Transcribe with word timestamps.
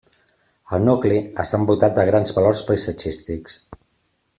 El 0.77 0.87
nucli 0.87 1.19
està 1.45 1.59
envoltat 1.61 1.95
de 2.01 2.07
grans 2.11 2.35
valors 2.39 2.67
paisatgístics. 2.71 3.63